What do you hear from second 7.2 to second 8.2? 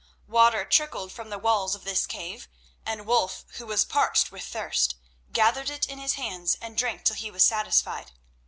was satisfied.